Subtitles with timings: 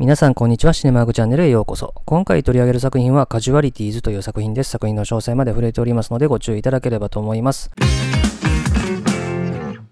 [0.00, 0.72] 皆さんこんにちは。
[0.72, 1.92] シネマーグチャンネルへようこそ。
[2.06, 4.70] 今回取り上げる作品はカジュアリティーズという作品です。
[4.70, 7.70] 作品の詳細まで触れておりますのでご注意いただければと思います。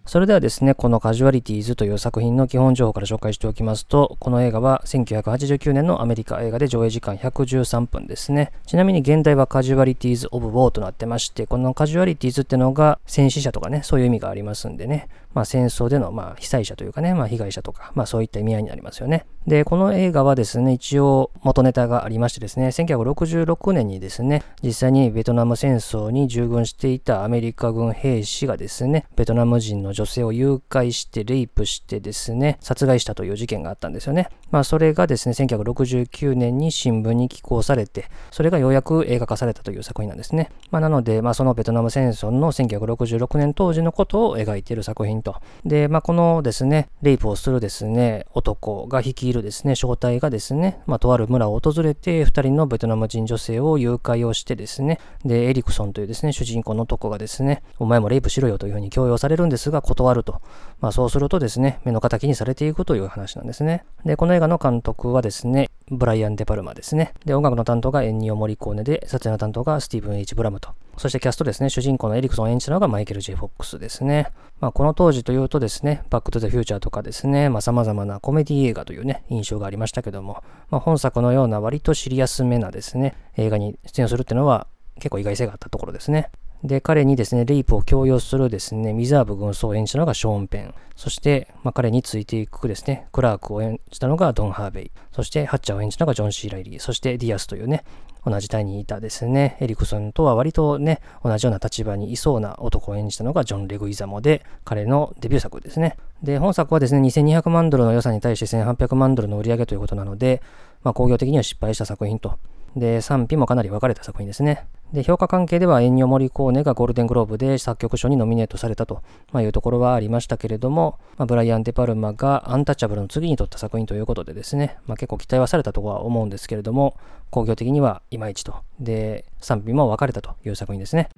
[0.07, 8.53] それではですね、このカジュアリティーズという作品の基本情報から紹介しておきますと、この映画は1989年のアメリカ映画で上映時間113分ですね。
[8.65, 19.25] ちなみに現代はカジュアリティーズ・オブ・ウォーとなってまして、このカジュアリティーズってのが戦死者とかね、そういう意味がありますんでね、まあ戦争でのまあ被災者というかね、まあ被害者とか、まあそういった意味合いになりますよね。
[19.47, 34.29] で、この映画はですね、一応元ネタがありましてですね、1966年にですね、実際にベトナム戦争に従軍していたアメリカ軍兵士がですね、ベトナム人の女性を誘拐してレイプしてですね、殺害したという事件があったんですよね。
[34.51, 40.51] まあそれがですね、1969年に新聞に寄稿されて、それがようやく映画化されたという作品なんですね。
[40.73, 45.28] まあなので、まあそのベトナム戦争の1966年当時のことを描いている作品と。
[45.33, 60.41] とで、まあこのですね、レイプをするですね、男が率いるですね、正体がですね、まあとある村を訪れて、二人のベトナム人女性を誘拐をしてですね、で、エリクソンというですね、主人公の男がですね、お前もレイプしろよというふうに強要されるんですが、断ると。
[60.81, 63.85] まあそうするとですね、目の敵にされていくという話なんですね。
[64.05, 67.13] で、この映画の監督はですね、ブライアン・デ・パルマですね。
[67.25, 70.71] で、音楽の担当がエンニオ・モリコーネで、撮影の担当がスティーブン・ H・ ブラムと。
[70.99, 74.33] そしてキャストですね、主人公のエリクソンを演じたのがマイケル・ジェ・フォックスですね。
[74.61, 86.31] まあ、この当時というとですね、バック・トゥ・ザ・フューチャーとかですね、まあ、様々なコメディ映画というね、印象がありましたけども、まあ、本作のような割とシリアスめなですね、映画に出演するっていうのは結構意外性があったところですね。
[86.65, 90.75] で、彼にですね、レイプを強要するですね、ミザーブ軍曹を演じたのがショーン・ペン。
[90.97, 94.91] そして、まあ、彼についていくですね、クラークを演じたのがドン・ハーベイ。
[95.13, 96.81] そして、ハッチャーを演じたのがジョン・シー・ライリー。
[96.81, 97.85] そして、ディアスというね、
[98.25, 105.97] 同じ隊にいたですね、エリクソンとは割とね、同じような立場にいそうな男を演じたのがジョン・レグイザモで、彼のデビュー作ですね。
[106.23, 110.43] で、本作はですね、2200万ドルの予算に対して1800万ドルの売り上げということなので、
[110.83, 112.39] まあ、工業的には失敗した作品と
[112.77, 114.67] で、賛否もかなり分かれた作品ですね。
[114.93, 119.03] で、評価関係ではエンニオ・モリコーネがゴールデングローブで作曲賞にノミネートされたと、
[119.33, 126.97] まあ、いうところはありましたけれども、まあ、ブライアン・デ・パルマがアンタッチャブルの次に撮った作品ということでですね、まあ、結構期待はされたとは思うんですけれども、
[127.31, 128.55] 工業的にはいまいちと。
[128.81, 131.11] で、賛否も分かれたという作品ですね。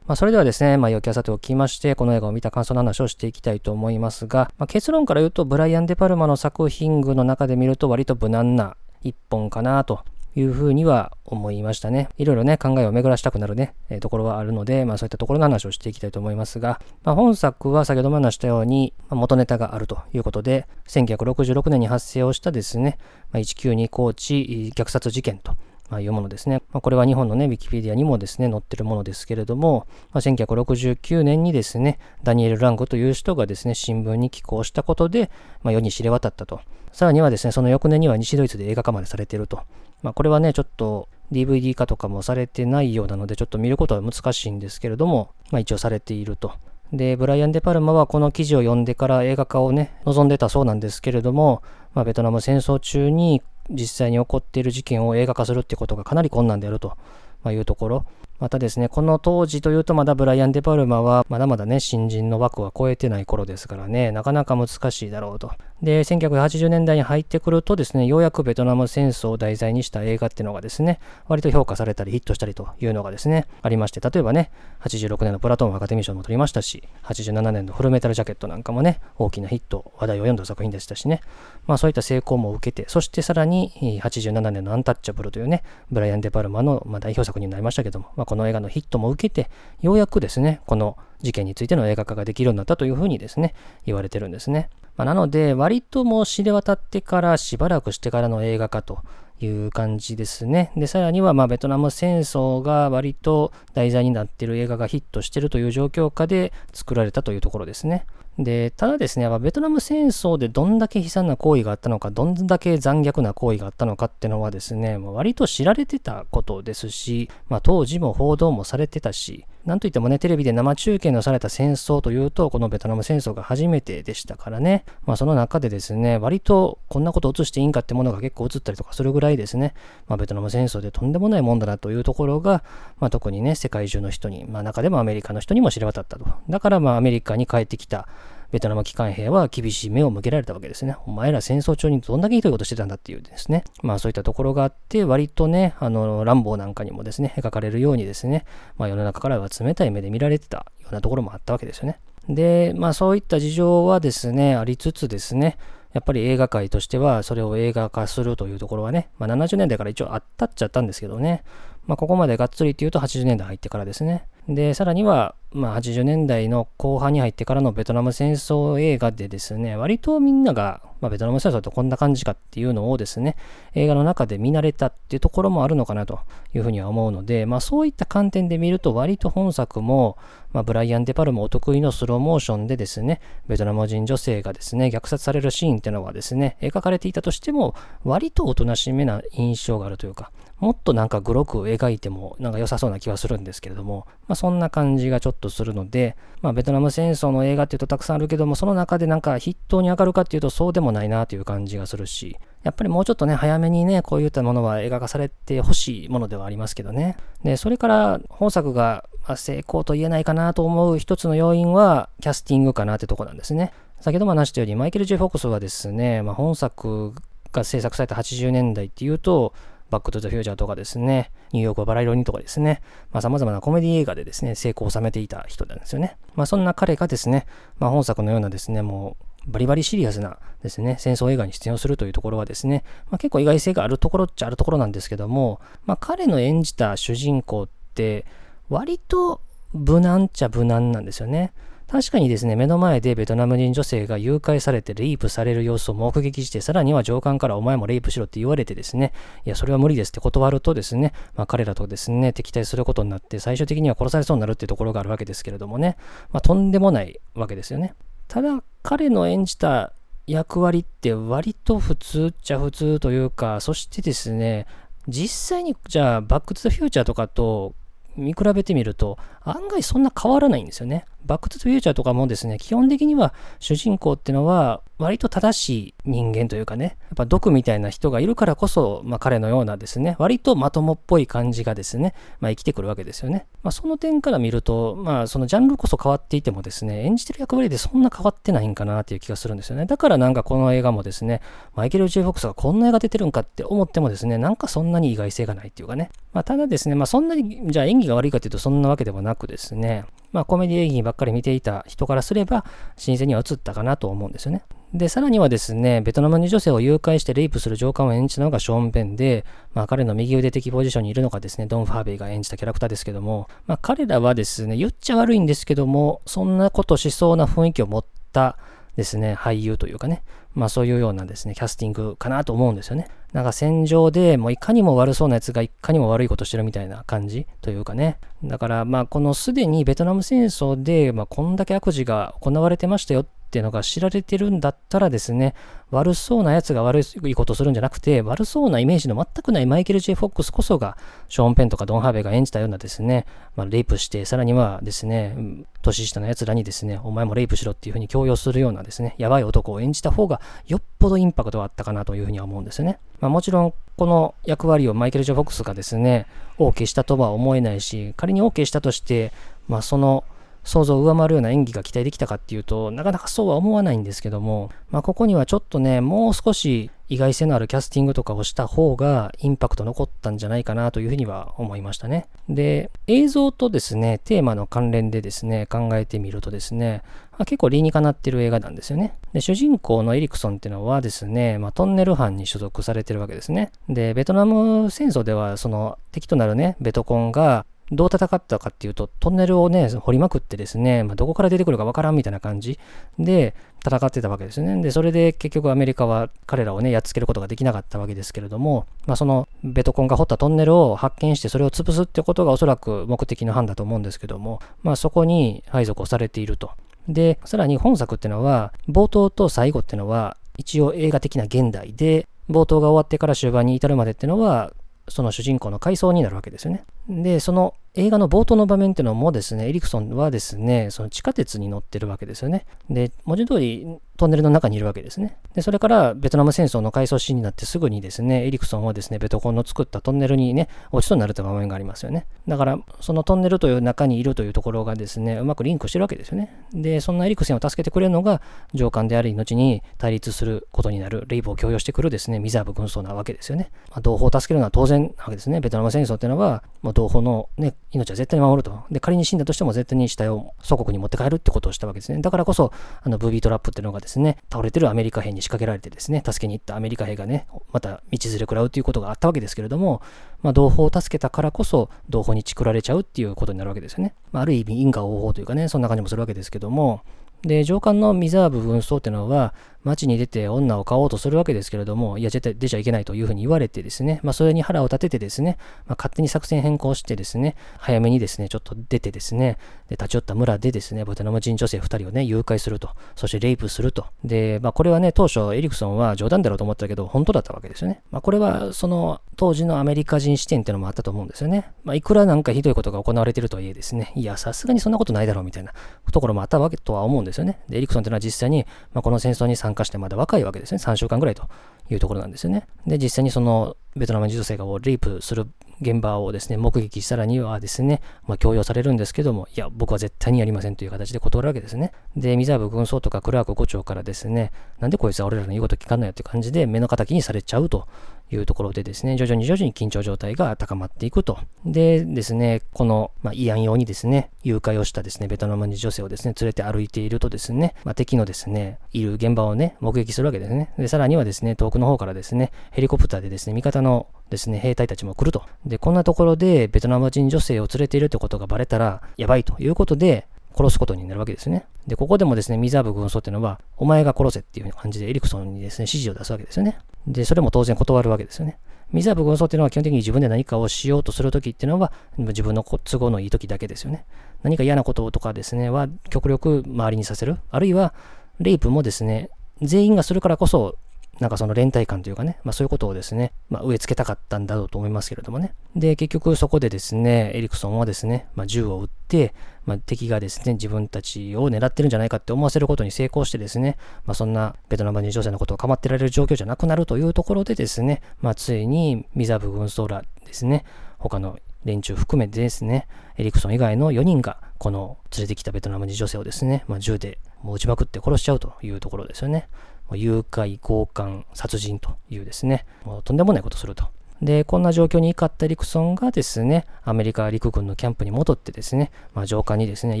[0.06, 10.04] まあ、それではですね、まあ、余計さておきまして、この映画を見た感想の話をしていきたいと思いますが、まあ、結論から言うと、ブライアン・デ・パルマの作品群の中で見ると割と無難な一本かなと
[10.34, 12.08] いうふうには思いましたね。
[12.16, 22.98] いろいろね、考えを巡らしたくなるね、えー、ところはあるので、まあそういったところの話をしていきたいと思いますが、まあ本作は先ほども話したように、まあ、元ネタがあるということで、1966年に発生をしたですね、
[23.32, 25.56] まあ、192高知虐殺事件と
[25.90, 26.62] まあ、いうものですね。
[26.72, 35.30] まあ、これは日本のね、ウィキペディアにもですね、載ってるものですけれども、まあ、1969年にですね、ダニエル・ランゴという人がですね、新聞に寄稿したことで、
[35.62, 36.60] まあ、世に知れ渡ったと。
[36.92, 39.60] さらにはですね、その翌年には西ドイツで映画化までされていると。
[40.02, 46.52] まあ、これはね、ちょっと DVD 化とかもされてないようなので、ちょっと見ることは難しいんですけれども、まあ、一応されていると。
[46.92, 51.62] で、ブライアン・デ・パルマはこの記事を読んでから映画化をね、望んでたそうなんですけれども、
[51.94, 56.96] まあ、ベトナム戦争中に実際に起こっている事件を映画化するってことがかなり困難であると
[57.42, 58.06] まいうところ。
[58.38, 65.50] またですね、この当時というとまだブライアン・デ・パルマはまだまだね、新人の枠は超えてない頃ですからね、なかなか難しいだろうと。
[65.82, 74.50] で、1980年代に入ってくるとですね、ようやくベトナム戦争を題材にした映画っていうのがですね、割と評価されたりヒットしたりというのがですね、ありまして、例えばね、
[74.80, 81.20] 86年のプラトンアカデミー賞も取りましたし、87年のフルメタルジャケットなんかもね、大きなヒット、話題を読んだ作品でしたしね、
[81.66, 89.50] まあそういった成功も受けて、そしてさらに87年のアンタッチャブルというね、ブライアン・デ・パルマの、ま、代表作になりましたけども、まあ、この映画のヒットも受けて、
[89.80, 93.54] ようやくですね、この事件についての映画化ができるようになったというふうにですね、
[93.86, 94.68] 言われてるんですね。
[94.98, 98.98] まあ、なので、割ともう知れ渡ってからしばらくしてからの映画化と
[99.40, 100.72] いう感じですね。
[100.76, 108.04] で、さらには、ま、ベトナム戦争が割と題材になっている映画がヒットしているという状況下で作られたというところですね。
[108.38, 124.84] で、ただですね、ベトナム戦争でどんだけ悲惨な行為があったのか、どんだけ残虐な行為があったのかっていうのはですね、割と知られてたことですし、まあ、当時も報道もされてたし、なんといってもね、テレビで生中継のされた戦争というと、このベトナム戦争が初めてでしたからね。
[125.04, 129.74] まあその中でですね、割とこんなこと映していいんかってものが結構映ったりとかするぐらいですね、
[130.06, 132.64] まあベトナム戦争でとんでもないもんだなというところが、
[132.98, 136.24] まあ特にね、世界中の人に、まあ中でもアメリカの人にも知れ渡ったと。
[136.48, 138.08] だからまあアメリカに帰ってきた、
[138.50, 140.96] ベトナム機関兵は厳しい目を向けられたわけですね。
[141.06, 143.64] お前ら戦争中にどんだけひどいことしてたんだっていうですね。
[143.82, 148.44] まあそういったところがあって、割とね、あの、乱暴なんかにもですね、描かれるようにですね、
[148.76, 152.00] まあ世の中からは冷たい目で見られてたようなところもあったわけですよね。
[152.28, 155.58] で、まあそういった事情はですね、ありつつですね、
[155.92, 161.42] やっぱり映画界としてはそれを映画化するというところはね、まあ、70年代から一応あったっちゃったんですけどね、
[161.86, 164.26] まあ、ここまでがっつりっていうと80年代入ってからですね。
[164.48, 173.36] で、さらには、まあ、80年代の後半に入ってからのベトナム戦争映画でですね、割とみんなが、まあ、ベトナム戦争ってこんな感じかっていうのをですね、
[173.74, 176.20] 映画の中で見慣れたっていうところもあるのかなと
[176.54, 180.16] いうふうには思うので、まあ、そういった観点で見ると割と本作も、
[180.52, 190.30] まあ、ブライアン・デ・パルムお得意のスローモーションでですね、ベトナム人女性がですね、虐殺されるシーンっていうのはですね、描かれていたとしても、割とおとなしめな印象があるというか、
[190.60, 207.16] もっとなんかグロく描いてもなんか良さそうな気はするんですけれども、まあ、そんな感じがちょっとするので、まあ、ベトナム戦争の映画っていうとたくさんあるけども、その中でなんか筆頭に上がるかっていうとそうでもないなという感じがするし、やっぱりもうちょっとね、早めにね、こういったものは映画化されてほしいものではありますけどね。
[207.42, 213.72] で、それから本作が成功と言えないかなと思う一つの要因は、キャスティングかなってとこなんですね。
[214.00, 217.12] 先ほども話したように、マイケル・ジェ・フォックスはですね、まあ、本作
[217.52, 219.52] が制作された80年代っていうと、
[219.90, 222.82] バックトゥザフューチャーとかですね、ニューヨークはバラ色にとかですね、
[223.12, 226.16] まあ様々なコメディ映画でですね、成功を収めていた人なんですよね。
[226.34, 227.46] まあそんな彼がですね、
[227.78, 238.26] まあ本作のようなですね、もうバリバリシリアスなですね、戦争映画に出演をするというところはですね、まあ、結構意外性があるところっちゃあるところなんですけども、まあ彼の演じた主人公って
[238.68, 239.40] 割と
[239.72, 241.52] 無難っちゃ無難なんですよね。
[241.90, 249.14] 確かにですね、目の前でベトナム人女性が誘拐されてレイプされる様子を目撃して、さらには上官からお前もレイプしろって言われてですね、
[249.46, 255.96] いや、それは無理ですって断るとですね、まあ、彼らとですね、敵対することになって、最終的には殺されそうになるってところがあるわけですけれどもね、
[256.30, 257.94] まあ、とんでもないわけですよね。
[258.26, 259.94] ただ、彼の演じた
[260.26, 264.66] 役割って割と普通っちゃ普通というか、そしてですね、
[265.08, 267.72] 実際にじゃあ、バックトゥフューチャーとかと
[268.18, 271.06] 見比べてみると、案外そんな変わらないんですよね。
[271.24, 283.46] バックトゥフューチャーとかもですね、基本的には主人公ってのは割と正しい人間というかね、やっぱ毒みたいな人がいるからこそ、まあ彼のようなですね、割とまともっぽい感じがですね、まあ生きてくるわけですよね。
[283.62, 289.86] まあその点から見ると、まあそのジャンルこそ変わっていてもですね、演じてる役割でそんな変わってないんかなっていう気がするんですよね。
[289.86, 291.42] だからなんかこの映画もですね、
[291.76, 296.10] マイケル・ジェイ・フォックスがこんな映画出てるんかって思ってもですね、なんかそんなに意外性がないっていうかね。
[296.32, 302.64] まあただですね、まあそんなに、じゃあ演技が悪いかっていうとそんなわけではなくですね、まあコメディ演技ばっかり見ていた人からすれば、
[302.96, 304.62] 新鮮には映ったかなと思うんですよね。
[304.94, 309.44] で、さらにはですね、ベトナムに女性を誘拐してレイプする上官を演じたのがショーン・ベンで、
[309.74, 318.56] まあ彼の右腕的ポジションにいるのがですね、ドン・ファーベイが演じたキャラクターですけども、まあ彼らはですね、言っちゃ悪いんですけども、そんなことしそうな雰囲気を持った
[318.98, 320.24] ですね、俳優というかね、
[320.56, 323.06] まあそういうようなですね、キャスティングかなと思うんですよね。
[323.32, 328.18] なんか戦場でもういかにも悪そうなやつがいかにも悪いことしてるみたいな感じというかね。
[328.42, 335.54] だからまあこのすでにベトナム戦争で、まあ、こんだけ悪事が行われてましたよっっていうのが知られてるんだったらですね、
[335.90, 340.98] 悪そうな奴が悪いことするんじゃなくて、悪そうなイメージの全くないマイケル・ジェイ・フォックスこそが、
[341.30, 343.24] ショーン・ペンとかドン・ハーベイが演じたようなですね、
[343.56, 345.34] まあ、レイプして、さらにはですね、
[345.80, 352.98] 年下の奴らにですね、お前もレイプしろっていうふうに強要するようなですね、やばい男を演じた方が、よっぽどインパクトがあったかなというふうには思うんですね。
[353.20, 356.26] まあ、もちろん、この役割をマイケル・ジェイ・フォックスがですね、
[356.58, 359.32] OK したとは思えないし、仮に OK したとして、
[359.68, 360.24] まあ、その、
[360.64, 372.26] 想像を上回るような演技が期待できたかっていうとなかなかそうは思わないんですけども、まあ、ここにはちょっとねもう少し意外性のあるキャスティングとかをした方がインパクト残ったんじゃないかなというふうには思いましたね。
[372.50, 379.14] で、映像とですね、テーマの関連でですね、考えてみるとですね、まあ結構理にかなってる映画なんですよね。
[379.32, 383.72] で、主人公のエリクソンっていうのはですね、まあ、トンネル班に所属されてるわけですね。
[383.88, 392.78] で、ベトナム戦争ではその敵となるね、ベトコンがどう戦ったかっていうと、トンネルをね、掘りまくってですね、まあ、どこから出てくるかわからんみたいな感じ
[393.18, 393.54] で
[393.86, 394.80] 戦ってたわけですね。
[394.82, 406.72] で、それで結局アメリカは彼らをね、やっつけることができなかったわけですけれども、まあ、そのベトコンが掘ったトンネルを発見してそれを潰すってことがおそらく目的の班だと思うんですけども、まあ、そこに配属をされていると。
[407.08, 414.72] で、さらに本作ってのは、冒頭と最後ってのは、一応映画的な現代で、冒頭が終わってから終盤に至るまでってのは、
[415.08, 416.84] その主人公の回想になるわけですよね。
[417.08, 422.66] で、その映画の冒頭の場面っていうのもですね、エリクソンはですね、その地下鉄に乗ってるわけですよね。
[422.90, 425.38] で、文字通りトンネルの中にいるわけですね。
[425.54, 432.26] で、それからベトナム戦争の回想シーンになってすぐにですね、エリクソンはですね、ベトコンの作ったトンネルにね、落ちそうになるという場面がありますよね。
[432.48, 436.52] だから、そのトンネルという中にいるというところがですね、うまくリンクしてるわけですよね。
[436.74, 438.42] で、そんなエリクセンを助けてくれるのが、
[438.74, 443.70] 上官であり、後に対立することになる、レイブを強要してくるですね、ミザーブ軍曹なわけですよね。
[443.90, 445.60] まあ、同胞を助けるのは当然なわけですね。
[445.60, 448.82] ベトナム戦争っていうのは、もう同胞のね、命は絶対に守ると。
[448.90, 452.20] で、仮に死んだとしても絶対に死体を祖国に持って帰るってことをしたわけですね。
[452.20, 452.72] だからこそ、
[453.02, 460.00] あの、ブービートラップっていうのがですねですね、倒れてるアメリカ兵に仕掛けられてですね、助けに行ったアメリカ兵がね、また道連れ食らうということがあったわけですけれども、
[460.42, 464.14] まあ、同胞を助けたからこそ、同胞にチクられちゃうっていうことになるわけですよね。
[464.32, 467.02] まあ、ある意味、因果応報というかね、そんな感じもするわけですけども、
[467.42, 469.54] で、上官のミザーブ軍曹っていうのは、
[469.88, 484.06] 街に出て女を買おうとするわけですけれども、いや、絶対出ちゃいけないというふうに言われてですね、まあ、それに腹を立ててですね、まあ、勝手に作戦変更してですね、早めにですね、ちょっと出てですね、で立ち寄った村でですね、ベトナム人女性2人をね、誘拐すると、そしてレイプすると。
[484.24, 488.02] で、まあ、これはね、当初エリクソンは冗談だろうと思ったけど、本当だったわけですよね。
[488.10, 491.70] まあ、これは、その、当時のアメリカ人視点っていうのもあったと思うんですよね。
[491.84, 495.72] まあ、いくらなんかひどいことが行われてるとはいえですね、いや、さすがにそんなことないだろうみたいな
[496.12, 497.60] ところもあったわけとは思うんですよね。
[497.68, 500.78] で、エリクソンっていうのは実際に、まあ、この戦争に参加してまだ若いわけですね。
[500.78, 501.48] 3週間ぐらいと
[501.90, 502.66] いうところなんですよね。
[502.86, 505.46] で、実際にそのベトナム女性がレイプする
[505.80, 511.92] 現場をですね、目撃したらにはですね、まあ、強要されるんですけども、いや、僕は絶対にやりませんという形で断るわけですね。
[512.16, 517.86] で、ミザーブ軍曹とかクラーク5長からですね、なんでこいつは俺らの言うこと聞かんのやって感じで目の敵にされちゃうと
[518.30, 521.38] いうところでですね、徐々に徐々に緊張状態が高まっていくと。
[521.64, 530.72] でですね、この、まあ、慰安用にですね、誘拐をしたですね、ベトナム人女性をですね、連れて歩いているとですね、まあ、敵のですね、いる現場をね、目撃するわけですね。
[530.78, 535.42] で、さらにはですね、遠くの方からですね、ヘリコプターでですね、味方のですね、兵隊たちも来ると。
[535.66, 541.66] で、こんなところでベトナム人女性を連れているってことがバレたらやばいということで、殺すことになるわけですね。
[541.86, 546.78] で、ここでもですね、ミザーブ軍曹っていうのは、お前が殺せっていう感じでエリクソンにですね、指示を出すわけですよね。
[547.06, 548.58] で、それも当然断るわけですよね。
[548.92, 554.06] ミザーブ軍曹っていうのは基本的に自分で何かをしようとするときっていうのは、自分の都合のいいときだけですよね。
[554.42, 557.38] 何か嫌なこととかですね、は極力周りにさせる。
[557.50, 557.94] あるいは、
[558.40, 559.30] レイプもですね、
[559.62, 560.76] 全員がするからこそ
[561.20, 565.54] なんかその連帯感というかね、まあそういうことをですね、まあ植え付けたかったんだろうと思いますけれどもね。
[565.74, 569.34] で、結局そこでですね、エリクソンはですね、まあ銃を撃って、
[569.66, 580.64] まあ敵がですね、自分たちを狙ってるんじゃないかって思わせることに成功してですね、まあそんなベトナム人女性のことを構ってられる状況じゃなくなるというところでですね、まあついにミザブ軍曹らですね、
[580.98, 589.48] 他の連中含めてですね、エリクソン以外の4人が、この連れてきたベトナム人女性をですね、まあ、銃でもう撃ちまくって殺しちゃうというところですよね。
[589.96, 593.88] 誘拐、強姦、殺人というですね、もうとんでもないことすると。
[594.20, 600.00] で、こんな状況に怒ったリクソンがですね、アメリカ陸軍のキャンプに戻ってですね、まあ、上官にですね、い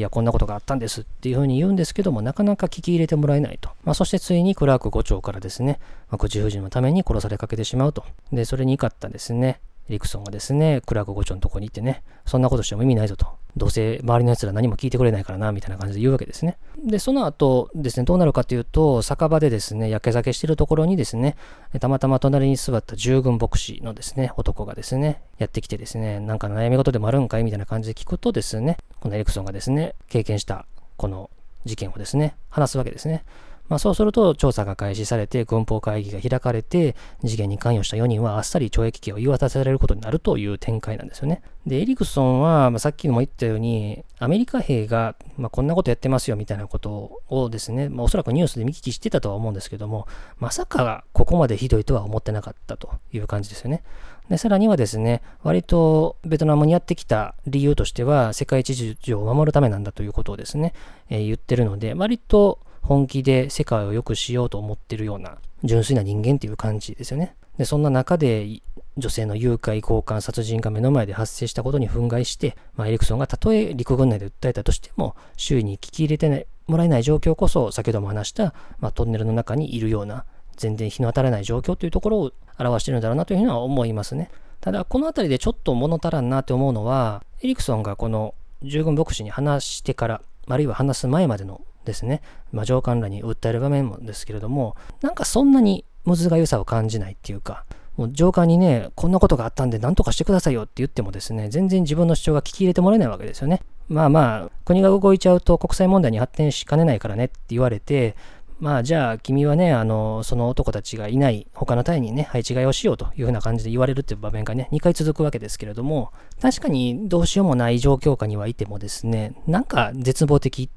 [0.00, 3.70] や、こんなことがあったんですっていうふうに言うんですけども、なかなか聞き入れてもらえないと。
[3.84, 5.78] まあ、そしてついにクラーク5長からですね、
[6.10, 8.04] まあ、口封じのために殺されかけてしまうと。
[8.32, 13.26] で、それに怒ったですね、エリクソンがですね、クラーク5長のとこに行ってね、そんなことしても意味ないぞと。
[13.56, 16.58] どうせ周りの奴ら何も聞いてくれないからな、みたいな感じで言うわけですね。
[16.84, 21.36] で、その後ですね、どうなるかというと、酒場でですね、焼け酒してるところにですね、
[21.80, 30.66] たまたま隣に座った従軍牧師のですね、男がですね、やってきてですね、なんか悩み事でもあるんかいみたいな感じで聞くとですね、このエリクソンがですね、経験した
[30.96, 31.30] この
[31.64, 33.24] 事件をですね、話すわけですね。
[33.68, 41.42] まあ、そうすると調査が開始されて軍法会議が開かれて事件に関与した4人はあっさり懲役刑を言い渡されることになるという展開なんですよね。
[41.66, 50.06] で、エリクソンは、まあ、さっきも言ったようにアメリカ兵が、まあ、こんなことやってますよみたいなことをですね、まあ、おそらくニュースで見聞きしてたとは思うんですけども
[50.38, 53.82] まさかここまでひどいとは思ってなかったという感じですよね。
[54.30, 60.74] で、さらにはですね、割とベトナムにやってきた理由としては、世界秩序を守るためなんだということをですね、
[61.08, 67.34] えー、言ってるので、割と本気で世界を良くしようと思ってるような純粋な人間っていう感じですよね。
[67.58, 68.60] で、そんな中で
[68.96, 80.24] 女性の誘拐、交換、殺人が目の前で発生したことに憤慨して、まあ、エリクソンがたとえ陸軍内で訴えたとしても、周囲に聞き入れて、もらえない状況こそ、先ほども話した、まあ、トンネルの中にいるような、
[80.56, 84.30] 全然日の当たらない状況というところを表してるんだろうなというふうには思いますね。
[84.60, 97.64] ただ、この辺りでちょっと物足らんなって思うのは、エリクソンがこの従軍牧師に話してから、あるいは話す前までのですね、まあ、上官らに訴える場面もですけれども、なんかそんなにむずがゆさを感じないっていうか、
[97.96, 103.60] もう上官にね、こんなことがあったんで何とかしてくださいよって言ってもですね、全然自分の主張が聞き入れてもらえないわけですよね。
[103.88, 108.14] まあまあ、国が動いちゃうと国際問題に発展しかねないからねって言われて、
[108.60, 120.68] まあじゃあ君はね、あの、その男たちがいない他の隊にね、配置換えをしようというふうな感じで言われるっていう場面がね、2回続くわけですけれども、確かにどうしようもない状況下にはいてもですね、なんか絶望的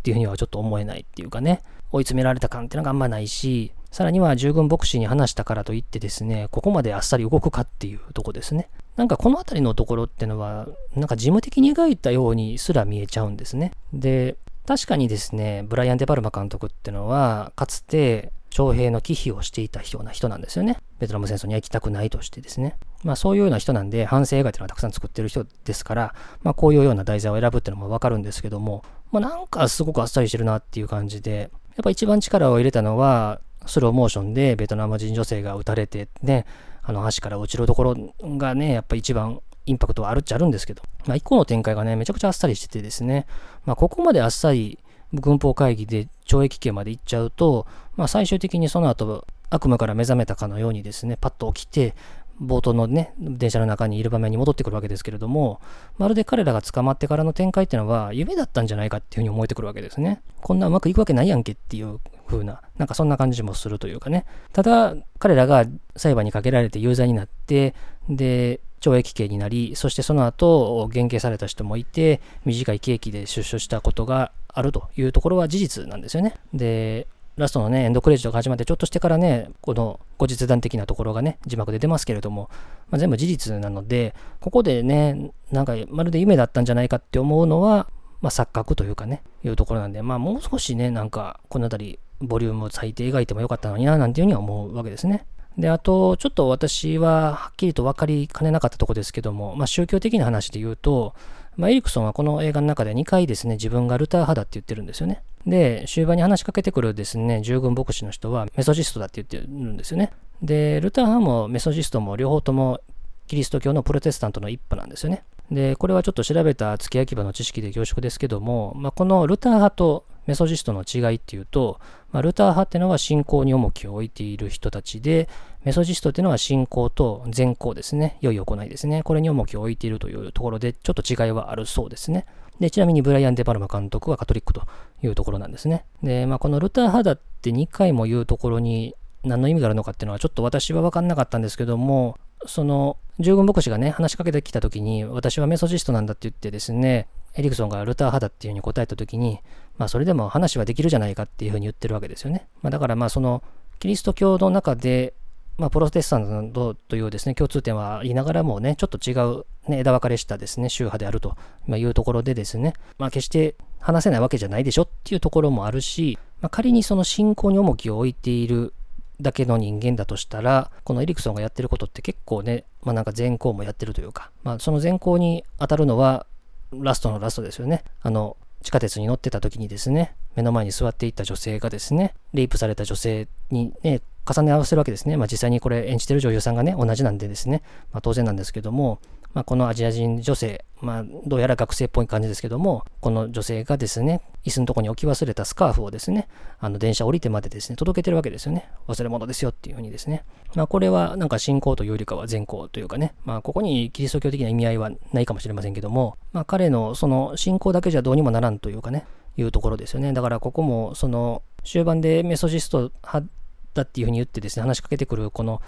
[0.00, 8.70] っていうふうにはちょっと思えないっていうかね、追い詰められた感っていうのがあんまないし、さらには従軍牧師に話したからといってですね、ここまであっさり動くかっていうとこですね。
[8.96, 13.72] なんかこの辺りのところってのは、なんか事務的に描いたようにすら見えちゃうんですね。
[13.92, 20.76] で、確かにですね、ブライアン・デ・パルマ監督ってのは、かつて徴兵の忌避をしていたような人なんですよね。
[20.98, 22.76] ベトナム戦争には行きたくないとしてですね。
[23.02, 36.46] まあそういうような人なんで、反省映画っていうのはたくさん作ってる人ですから、まあこういうような題材を選ぶっていうのもわかるんですけども、まあ、なんかすごくあっさりしてるなっていう感じで、やっぱ一番力を入れたのは、スローモーションでベトナム人女性が撃たれてね、
[36.82, 43.26] あの橋から落ちるところがね、やっぱ一番インパクトはあるっちゃあるんですけど、まあ、一個の展開がね、めちゃくちゃあっさりしててですね、
[43.64, 44.78] まあ、ここまであっさり
[45.12, 51.94] 軍法会議で懲役刑まで行っちゃうと、まあ、最終的にその後、悪夢から目覚めたかのようにですね、パッと起きて、
[52.40, 55.60] 冒頭のね、電車の中にいる場面に戻ってくるわけですけれども、
[55.98, 60.22] まるで彼らが捕まってからの展開っていうのは夢だったんじゃないかっていうふうに思えてくるわけですね。
[60.40, 64.24] こんなうまくいくわけないやんけっていう風な、なんかそんな感じもするというかね。
[64.52, 65.66] ただ、彼らが
[65.96, 67.74] 裁判にかけられて有罪になって、
[68.08, 76.36] で、懲役刑になり、そしてその後、減刑された人もいて、短い刑期で出所したことがあるというところは事実なんですよね。
[76.54, 77.06] で、
[77.40, 82.50] ラストのね、エンドクレジットが始まってちょっとしてからね、この後日談的なところがね、字幕で出ますけれども、
[82.90, 87.88] まあ、全部事実なので、ここでね、なんかまるで夢だったんじゃないかって思うのは、
[88.20, 95.24] まあ、錯覚というかね、いうところなんで、まあもう少しね、なんかこの辺り、ボリュームを割いて描いてもよかったのにな、なんていうふうには思うわけですね。
[95.56, 101.14] で、あと、ちょっと私ははっきりと分かりかねなかったとこですけども、まあ宗教的な話で言うと、
[101.56, 105.22] まあ、エリクソンはこの映画の中で2回ですね、自分がルター派だって言ってるんですよね。
[105.46, 110.12] で、終盤に話しかけてくるですね、従軍牧師の人はメソジストだって言ってるんですよね。
[110.42, 112.80] で、ルター派もメソジストも両方とも
[113.26, 115.22] キリスト教のプロテスタントの一派なんですよね。
[115.50, 121.80] で、これはちょっと調べた付け焼き場の知識で恐縮ですけども、まあ、このルター派とメソジストの違いっていうと、
[122.12, 125.28] まあ、ルター派っていうのは信仰に重きを置いている人たちで、
[125.64, 132.26] メソジストっていうのは信仰と善行ですね、良い行いですね、これに重きを置いているというところで、ちょっと違いはあるそうですね。
[132.58, 134.62] で、ちなみにブライアン・デ・パルマ監督はカトリックと
[135.02, 135.84] いうところなんですね。
[136.02, 142.16] で、まあ、このルター派だって2回も言うところに何の意味があるのかっていうのはちょっと私は分かんなかったんですけども、
[142.46, 149.40] その従軍牧師がね、話しかけてきたときに、私はメソジストなんだって言ってですね、エリクソンがルター派だっていうふうに答えたときに、
[149.78, 152.48] まあそれでも話はできるじゃないかっていうふうに言ってるわけですよね。
[152.62, 153.42] まあだからまあその
[153.78, 155.14] キリスト教の中で、
[155.58, 161.36] まあプロテスタントというですね、共通点は言いながらもね、ちょっと違う、ね、枝分かれしたですね、宗派であると
[161.68, 168.72] いうところでですね、まあ決して話せないわけじゃないでしょっていうところもあるし、まあ、仮にその信仰に重きを置いている
[169.20, 176.26] だけの人間だとしたら、このエリクソンがやってることって結構ね、まあなんか善行もやってるというか、まあその善行に当たるのは、
[176.72, 177.84] ラストのラストですよね。
[178.02, 185.16] あの、地下鉄に乗ってた時にですね、目の前に座っていた女性がですね、レイプされた女性にね、重ね合わせるわけですね。
[185.16, 189.00] まあ実際にこれ演じてる女優さんがね、同じなんでですね、まあ当然なんですけども、
[189.32, 198.68] まあ、このアジア人女性、まあ、どうやら学生っぽい感じですけども、この女性がですね、椅子のとこに置き忘れたスカーフをですね、あの電車降りてまでですね、届けてるわけですよね。
[198.88, 200.24] 忘れ物ですよっていうふうにですね。
[200.54, 209.04] まあ、これはなんか信仰というよりかは善行というかね、まあ、ここにキリスト教的な意味合いはないかもしれませんけども、まあ、彼のその信仰だけじゃどうにもならんというかね、
[209.36, 210.12] いうところですよね。
[210.12, 213.26] だからここも、その、終盤でメソジスト派
[213.74, 215.60] だっていうふうに言ってですね、話しかけてくるこの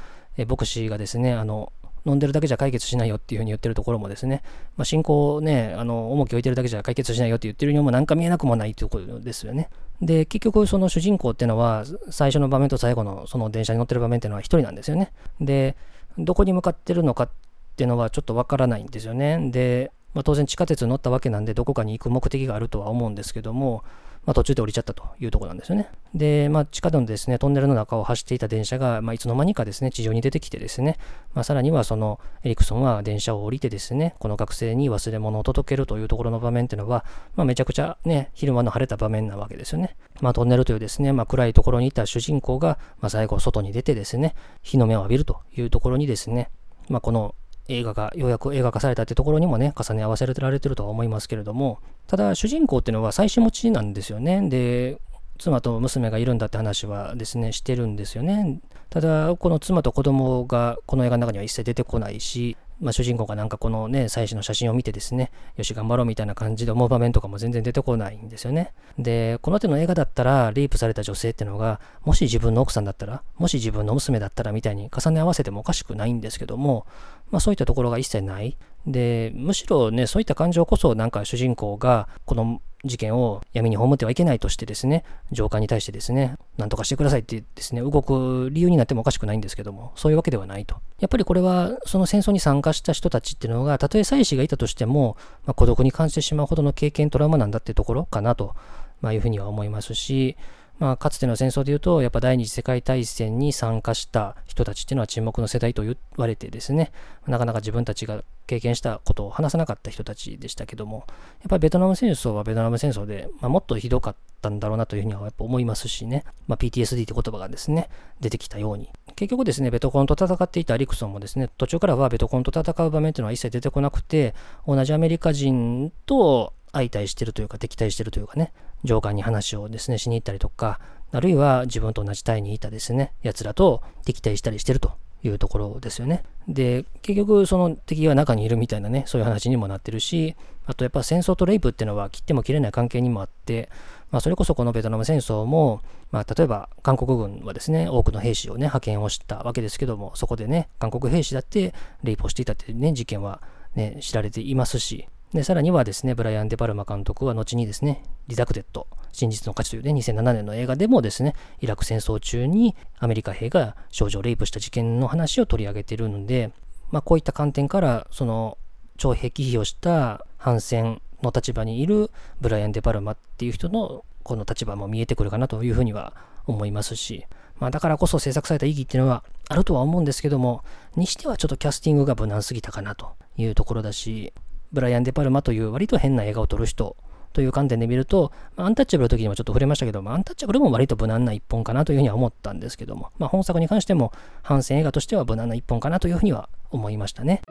[0.48, 1.72] 牧師がですね、あの、
[2.04, 4.42] 飲んでるだけじゃ解決しないよっていうふうに言ってるところもですね、
[4.76, 9.68] まあ、信仰をね、あの、重きを置いてるだけじゃ解決しないよって言ってるにもなんか見えなくもないということですよね。
[10.00, 15.12] で、結局その主人公っていうのは、最初の場面と最後のその電車に乗ってる場面っていうのは一人なんですよね。
[15.40, 15.76] で、
[16.18, 17.30] どこに向かってるのかっ
[17.76, 19.50] ていうのはちょっとわからないんですよね。
[19.50, 23.85] で、まあ、当然地下鉄に乗ったわけなんで、どこかに行く目的があるとは思うんですけども、
[24.25, 25.90] まあ、途中で降りちゃったというとこなんですよね。
[26.14, 30.96] で、まあ、地下のですね、トンネルの中を走っていた電車が、まあ、いつの間にかですね、地上に出てきてですね、
[31.35, 39.96] まあ、さらにはそのエリクソンは電車を降りてですね、この学生に忘れ物を届けるというところの場面っていうのは、まあ、めちゃくちゃね、昼間の晴れた場面なわけですよね。
[40.20, 46.51] まあ、トンネルというですね、まあ、暗いところにいた主人公が、まあ、最後外に出てですね、日の目を浴びるというところにですね、
[46.88, 47.35] まあ、この
[47.68, 54.48] 映画がようやく映画化されたってところにもね、重ね合わせられてるとは思いますけれども、ただ主人公っていうのは妻子持ちなんですよね。
[54.48, 54.98] で、
[55.38, 58.61] 妻と娘がいるんだって話はですね、してるんですよね。
[58.90, 68.72] ただ、この妻と子供がこの映画の中には一切出てこないし、まあ、主人公がなんかこのね、妻子の写真を見てですね、よし、頑張ろうみたいな感じで思う場面とかも全然出てこないんですよね。
[68.98, 76.87] で、この手の映画だったら、レイプされた女性ってのが、もし自分の奥さんだったら、もし自分の娘だったらみたいに重ね合わせてもおかしくないんですけども、
[77.30, 78.56] まあそういったところが一切ない。
[78.87, 90.76] で、むしろね、そういった感情こそなんか主人公が、この事件を闇に葬ってはいけないとしてですね、上官に対してですね、なんとかしてくださいってですね、動く理由になってもおかしくないんですけども、そういうわけではないと。
[90.98, 95.16] やっぱりこれは、その戦争に参加した人たちっていうのが、たとえ妻子がいたとしても、
[95.46, 98.56] まあ、孤独に感じてしまうほどの経験、トラウマなんだってところかなと、
[99.00, 100.36] まあ、いうふうには思いますし、
[100.82, 106.90] まあ、かつての戦争で言うと、やっぱ第二次世界大戦に参加した人たちっていうのは沈黙の世代と言われてですね、
[107.28, 111.04] なかなか自分たちが経験したことを話さなかった人たちでしたけども、
[111.38, 118.88] やっぱりベトナム戦争はベトナム戦争で、まあ、もっとひどかったんだろうなというふうにはやっぱ思いますしね、まあ、PTSD って言葉がですね、出てきたように。
[119.14, 124.34] 結局ですね、ベトコンと戦っていたリクソンもですね、途中からはベトコンと戦う場面っていうのは一切出てこなくて、
[124.66, 128.52] 同じアメリカ人と相対してるというか敵対してるというかね、
[128.84, 130.80] 上官に話をですね、しに行ったりとか、
[131.12, 134.92] あるいは自分と同じ隊にいたですね、奴らと敵対したりしてると
[135.22, 136.24] いうところですよね。
[136.48, 140.34] で、結局その敵が中にいるみたいなね、そういう話にもなってるし、
[140.66, 143.68] あとやっぱ戦争とレイプっていうのは切っても切れない関係にもあって、
[144.10, 153.42] まあそれこそこのベトナム戦争も、まあ例えば韓国軍はですね、多くの兵士をね、派遣をしたわけですけども、そこでね、韓国兵士だってレイプをしていたっていうね、事件は
[153.74, 166.52] ね、知られていますし、で、さらにはですね、ブライアン・デ・パルマ監督は後にですね、リダクテッド、真実の価値というね、2007年の映画でもですね、イラク戦争中にアメリカ兵が少女をレイプした事件の話を取り上げてるので、
[166.90, 168.58] まあこういった観点から、その、
[168.98, 176.14] 徴兵忌避をした反戦の立場にいるブライアン・デ・パルマっていう人のこの立場も見えてくるかなというふうには
[176.46, 177.24] 思いますし、
[177.58, 180.64] まあだからこそ制作された意義っていうのはあるとは思うんですけども、
[180.96, 184.32] にしてはちょっとキャスティングが無難すぎたかなというところだし、
[184.72, 186.96] ブライアン・デ・パルマという割と変な映画を撮る人
[187.32, 197.42] という観点で見ると、アンタッチャブルの時にもちょっと触れましたけど、まあ、アンタッチャブルも割と無難な一本かなというふうには思ったんですけども、まあ、本作に関しても反戦映画としては無難な一本かなというふうには思いましたね。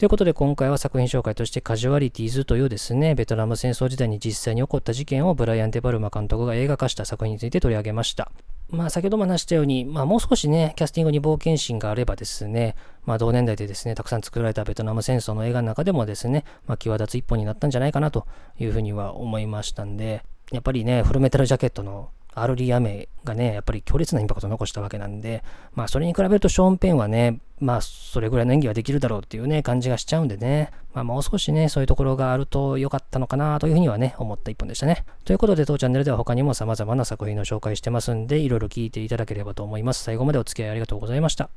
[0.00, 8.32] ということで今回は作品紹介としてカジュアリティーズというですね、ベトナム戦争時代に実際に起こった事件をブライアン・デ・バルマ監督が映画化した作品について取り上げました。
[8.70, 18.26] まあ先ほども話したように、まあもう少しね、キャスティングに冒険心があればですね、まあ同年代でですね、たくさん作られたベトナム戦争の映画の中でもですね、まあ際立つ一本になったんじゃないかなと
[18.58, 25.42] いうふうには思いましたんで、やっぱりね、フルメタルジャケットのアルリアメがね、やっぱり強烈なインパクトを残したわけなんで、
[25.74, 35.04] まあそれに比べるとショーン・ペンはね、まあそれぐらいの演技はできるだろうっていうね、感じがしちゃうんでね、まあもう少しね、そういうところがあると良かったのかなというふうにはね、思った一本でしたね。
[35.24, 40.02] ということで当チャンネルでは他にも様々な作品の紹介してますんで、いろいろ聞いていただければと思います。
[40.02, 41.50] 最後までお付き合いありがとうございました。